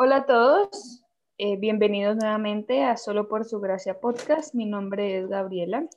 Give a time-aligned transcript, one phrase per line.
[0.00, 1.02] Hola a todos,
[1.38, 4.54] eh, bienvenidos nuevamente a Solo por su Gracia podcast.
[4.54, 5.88] Mi nombre es Gabriela.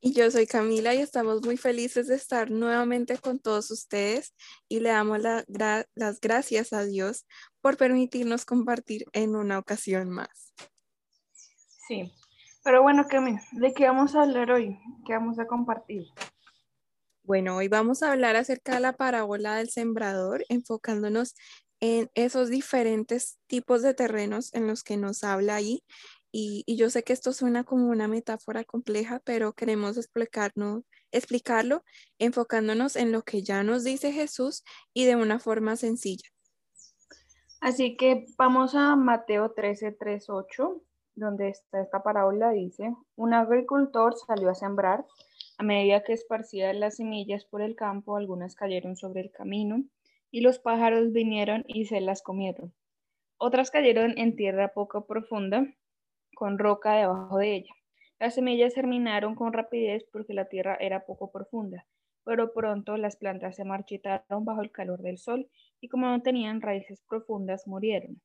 [0.00, 4.34] Y yo soy Camila y estamos muy felices de estar nuevamente con todos ustedes
[4.68, 7.24] y le damos las gracias a Dios
[7.60, 10.52] por permitirnos compartir en una ocasión más.
[11.86, 12.12] Sí,
[12.64, 14.76] pero bueno, Camila, ¿de qué vamos a hablar hoy?
[15.06, 16.02] ¿Qué vamos a compartir?
[17.22, 21.36] Bueno, hoy vamos a hablar acerca de la parábola del sembrador, enfocándonos
[21.86, 25.84] en esos diferentes tipos de terrenos en los que nos habla ahí.
[26.32, 30.82] Y, yo sé que esto suena como una metáfora compleja, pero queremos explicarnos,
[31.12, 31.84] explicarlo
[32.18, 36.28] enfocándonos en lo que ya nos dice Jesús y de una forma sencilla.
[37.60, 40.82] Así que vamos a Mateo 13, 3, 8,
[41.14, 45.06] donde está esta parábola, dice, un agricultor salió a sembrar,
[45.56, 49.84] a medida que esparcía las semillas por el campo, algunas cayeron sobre el camino
[50.30, 52.74] y los pájaros vinieron y se las comieron.
[53.38, 55.66] Otras cayeron en tierra poco profunda,
[56.34, 57.74] con roca debajo de ella.
[58.18, 61.86] Las semillas germinaron con rapidez porque la tierra era poco profunda,
[62.24, 65.48] pero pronto las plantas se marchitaron bajo el calor del sol
[65.80, 68.20] y como no tenían raíces profundas murieron.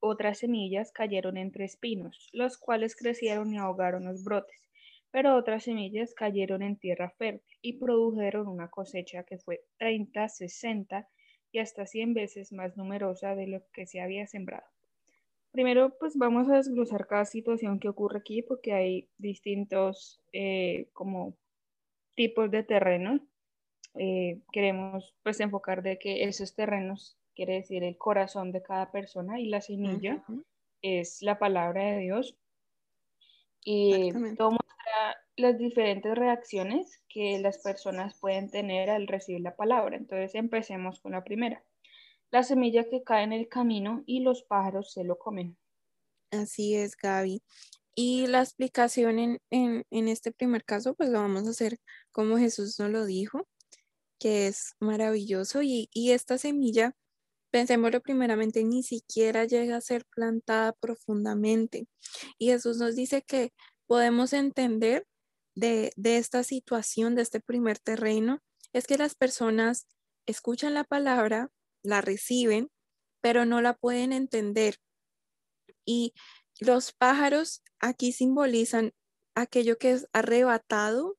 [0.00, 4.68] Otras semillas cayeron entre espinos, los cuales crecieron y ahogaron los brotes,
[5.10, 11.08] pero otras semillas cayeron en tierra fértil y produjeron una cosecha que fue 30, 60
[11.52, 14.66] y hasta 100 veces más numerosa de lo que se había sembrado.
[15.52, 21.34] Primero, pues vamos a desglosar cada situación que ocurre aquí porque hay distintos eh, como
[22.14, 23.22] tipos de terrenos.
[23.94, 29.40] Eh, queremos pues enfocar de que esos terrenos quiere decir el corazón de cada persona
[29.40, 30.22] y la semilla
[30.82, 32.36] es la palabra de Dios.
[33.64, 34.50] Y todo
[35.36, 39.96] las diferentes reacciones que las personas pueden tener al recibir la palabra.
[39.96, 41.62] Entonces empecemos con la primera.
[42.30, 45.56] La semilla que cae en el camino y los pájaros se lo comen.
[46.30, 47.42] Así es, Gaby.
[47.94, 51.78] Y la explicación en, en, este primer caso, pues lo vamos a hacer
[52.12, 53.46] como Jesús nos lo dijo,
[54.18, 55.62] que es maravilloso.
[55.62, 56.94] Y, y esta semilla,
[57.50, 61.86] pensémoslo primeramente, ni siquiera llega a ser plantada profundamente.
[62.38, 63.52] Y Jesús nos dice que
[63.86, 65.06] podemos entender
[65.56, 68.40] de, esta situación, de este primer terreno,
[68.72, 69.88] es que las personas
[70.26, 71.50] escuchan la palabra,
[71.82, 72.70] la reciben,
[73.20, 74.76] pero no la pueden entender.
[75.84, 76.14] Y
[76.60, 78.92] los pájaros aquí simbolizan
[79.34, 81.16] aquello que es arrebatado,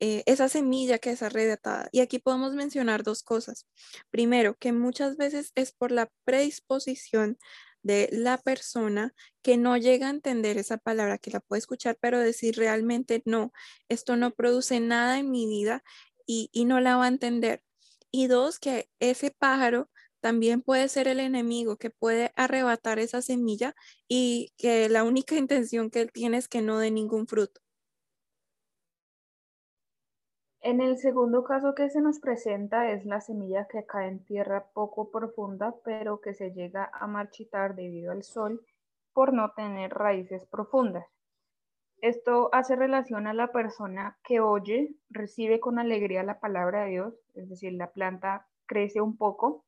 [0.00, 1.88] eh, esa semilla que es arrebatada.
[1.92, 3.66] Y aquí podemos mencionar dos cosas.
[4.10, 7.38] Primero, que muchas veces es por la predisposición
[7.88, 12.20] de la persona que no llega a entender esa palabra, que la puede escuchar, pero
[12.20, 13.50] decir realmente no,
[13.88, 15.82] esto no produce nada en mi vida
[16.26, 17.62] y, no la va a entender.
[18.10, 19.90] Y dos, que ese pájaro
[20.20, 23.74] también puede ser el enemigo que puede arrebatar esa semilla
[24.06, 27.62] y que la única intención que él tiene es que no dé ningún fruto.
[30.60, 34.66] En el segundo caso que se nos presenta es la semilla que cae en tierra
[34.72, 38.60] poco profunda, pero que se llega a marchitar debido al sol
[39.12, 41.06] por no tener raíces profundas.
[42.00, 47.14] Esto hace relación a la persona que oye, recibe con alegría la palabra de Dios,
[47.34, 49.64] es decir, la planta crece un poco,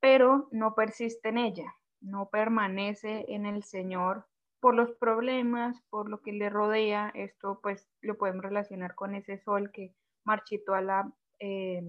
[0.00, 4.26] pero no persiste en ella, no permanece en el Señor
[4.60, 7.10] por los problemas, por lo que le rodea.
[7.14, 9.92] Esto pues lo podemos relacionar con ese sol que
[10.24, 11.82] marchito a la, eh,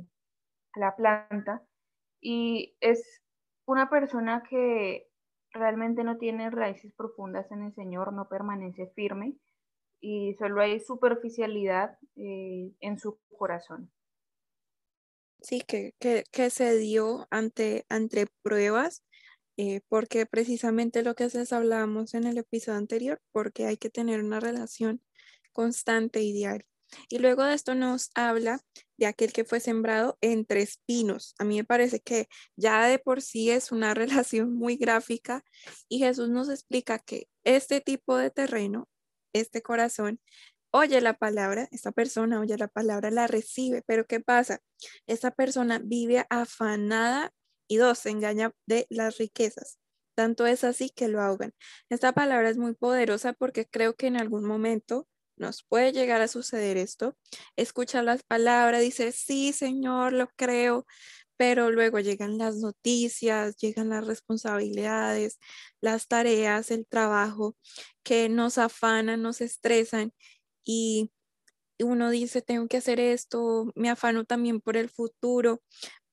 [0.75, 1.63] la planta
[2.21, 3.21] y es
[3.65, 5.07] una persona que
[5.51, 9.35] realmente no tiene raíces profundas en el Señor, no permanece firme
[10.01, 13.91] y solo hay superficialidad eh, en su corazón.
[15.41, 19.03] Sí, que, que, se dio ante, ante pruebas,
[19.57, 24.23] eh, porque precisamente lo que les hablábamos en el episodio anterior, porque hay que tener
[24.23, 25.01] una relación
[25.53, 26.67] constante y diaria.
[27.09, 28.59] Y luego de esto nos habla
[28.97, 31.35] de aquel que fue sembrado entre espinos.
[31.39, 35.43] A mí me parece que ya de por sí es una relación muy gráfica
[35.89, 38.89] y Jesús nos explica que este tipo de terreno,
[39.33, 40.19] este corazón,
[40.71, 44.59] oye la palabra, esta persona oye la palabra, la recibe, pero ¿qué pasa?
[45.07, 47.31] Esa persona vive afanada
[47.67, 49.79] y dos, se engaña de las riquezas.
[50.15, 51.53] Tanto es así que lo ahogan.
[51.89, 56.27] Esta palabra es muy poderosa porque creo que en algún momento nos puede llegar a
[56.27, 57.15] suceder esto.
[57.55, 60.85] Escucha las palabras, dice, sí, Señor, lo creo,
[61.37, 65.39] pero luego llegan las noticias, llegan las responsabilidades,
[65.81, 67.55] las tareas, el trabajo
[68.03, 70.13] que nos afanan, nos estresan
[70.63, 71.11] y
[71.79, 75.61] uno dice, tengo que hacer esto, me afano también por el futuro,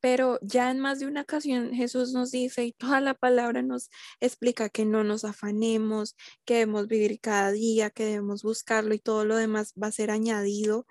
[0.02, 3.88] pero ya en más de una ocasión Jesús nos dice y toda la palabra nos
[4.20, 9.24] explica que no nos afanemos, que debemos vivir cada día, que debemos buscarlo y todo
[9.24, 10.86] lo demás va a ser añadido.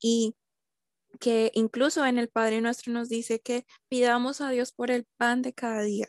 [0.00, 0.36] Y
[1.18, 5.42] que incluso en el Padre nuestro nos dice que pidamos a Dios por el pan
[5.42, 6.06] de cada día.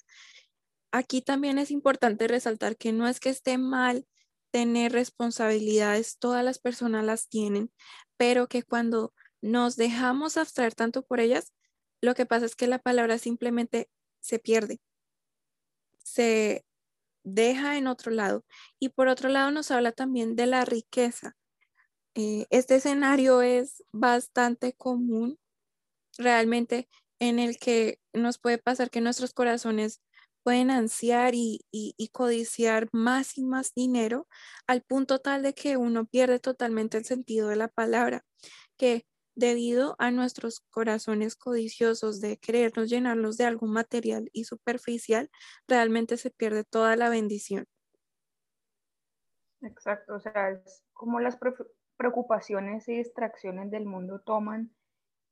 [0.92, 4.06] Aquí también es importante resaltar que no es que esté mal
[4.52, 7.72] tener responsabilidades, todas las personas las tienen,
[8.18, 11.52] pero que cuando nos dejamos abstraer tanto por ellas,
[12.02, 13.90] lo que pasa es que la palabra simplemente
[14.22, 14.80] se pierde,
[16.04, 16.66] se
[17.24, 18.46] deja en otro lado.
[18.80, 21.36] Y por otro lado nos habla también de la riqueza.
[22.16, 25.38] Eh, este escenario es bastante común
[26.18, 26.88] realmente
[27.20, 30.02] en el que nos puede pasar que nuestros corazones
[30.44, 31.66] pueden ansiar y,
[32.14, 34.28] codiciar más y más dinero
[34.68, 38.24] al punto tal de que uno pierde totalmente el sentido de la palabra,
[38.78, 39.06] que
[39.36, 45.30] debido a nuestros corazones codiciosos de querernos llenarlos de algo material y superficial,
[45.68, 47.66] realmente se pierde toda la bendición.
[49.62, 51.38] Exacto, o sea, es como las
[51.98, 54.72] preocupaciones y distracciones del mundo toman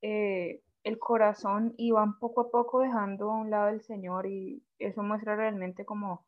[0.02, 4.64] eh, el corazón y van poco a poco dejando a un lado el Señor y
[4.80, 6.26] eso muestra realmente como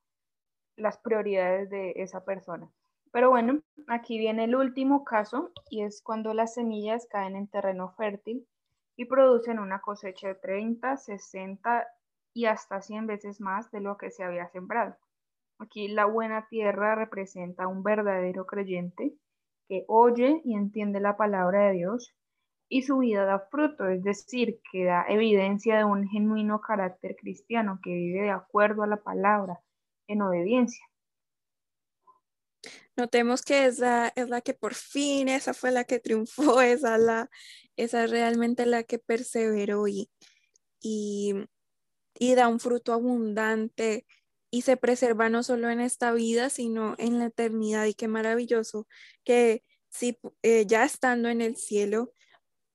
[0.78, 2.70] las prioridades de esa persona.
[3.16, 7.94] Pero bueno, aquí viene el último caso y es cuando las semillas caen en terreno
[7.96, 8.46] fértil
[8.98, 11.88] y producen una cosecha de 30, 60
[12.34, 14.98] y hasta 100 veces más de lo que se había sembrado.
[15.60, 19.14] Aquí la buena tierra representa a un verdadero creyente
[19.70, 22.14] que oye y entiende la palabra de Dios
[22.68, 27.80] y su vida da fruto, es decir, que da evidencia de un genuino carácter cristiano
[27.82, 29.62] que vive de acuerdo a la palabra,
[30.06, 30.86] en obediencia.
[32.98, 37.30] Notemos que esa es la que por fin, esa fue la que triunfó, esa, la,
[37.76, 40.10] esa es realmente la que perseveró y,
[40.82, 41.34] y,
[42.18, 44.06] y da un fruto abundante
[44.52, 47.86] y se preserva no solo en esta vida, sino en la eternidad.
[47.86, 48.88] Y qué maravilloso
[49.26, 52.14] que si eh, ya estando en el cielo,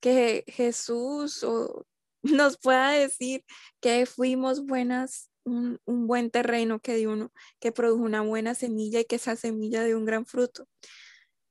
[0.01, 1.47] que Jesús
[2.23, 3.45] nos pueda decir
[3.81, 9.05] que fuimos buenas, un, buen terreno que dio uno, que produjo una buena semilla y
[9.05, 10.67] que esa semilla dio un gran fruto.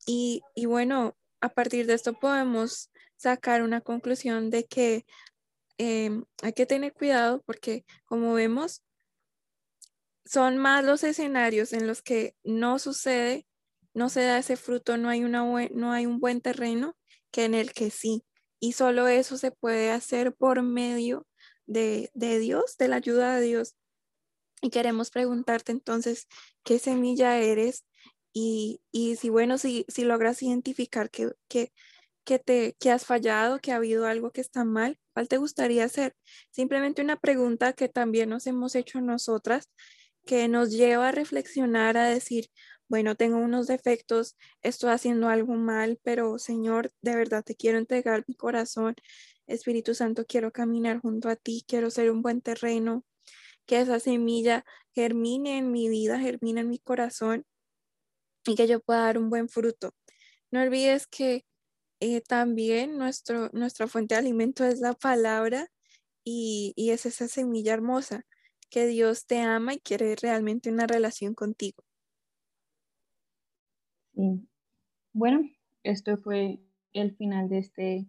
[0.06, 5.06] Y, bueno, a partir de esto podemos sacar una conclusión de que
[5.78, 8.84] em, hay que tener cuidado porque como vemos,
[10.26, 13.48] son más los escenarios en los que no sucede,
[13.94, 16.96] no se da ese fruto, no hay, una no hay un buen terreno
[17.32, 18.24] que en el que sí.
[18.60, 21.26] Y solo eso se puede hacer por medio
[21.70, 22.10] de,
[22.40, 23.76] Dios, de la ayuda de Dios.
[24.62, 26.28] Y queremos preguntarte entonces,
[26.64, 27.86] ¿qué semilla eres?
[28.34, 28.82] Y,
[29.20, 31.74] si, bueno, si, si logras identificar que, que,
[32.24, 35.86] que, te, que has fallado, que ha habido algo que está mal, ¿cuál te gustaría
[35.86, 36.16] hacer?
[36.52, 39.70] Simplemente una pregunta que también nos hemos hecho nosotras,
[40.26, 42.50] que nos lleva a reflexionar, a decir,
[42.88, 48.26] bueno, tengo unos defectos, estoy haciendo algo mal, pero Señor, de verdad te quiero entregar
[48.28, 48.96] mi corazón.
[49.48, 53.04] Espíritu Santo, quiero caminar junto a ti, quiero ser un buen terreno,
[53.70, 57.46] que esa semilla germine en mi vida, germine en mi corazón
[58.44, 59.94] y que yo pueda dar un buen fruto.
[60.50, 61.46] No olvides que
[62.00, 65.68] eh, también nuestro, nuestra fuente de alimento es la palabra
[66.24, 68.26] y, y es esa semilla hermosa,
[68.72, 71.84] que Dios te ama y quiere realmente una relación contigo.
[75.14, 75.48] Bueno,
[75.84, 76.60] esto fue
[76.94, 78.08] el final de este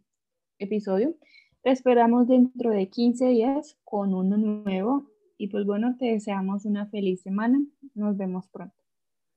[0.58, 1.18] episodio.
[1.60, 5.09] Te esperamos dentro de 15 días con uno nuevo
[5.40, 7.64] y pues bueno, te deseamos una feliz semana.
[7.94, 8.76] Nos vemos pronto.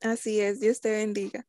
[0.01, 1.47] Así es, Dios te bendiga.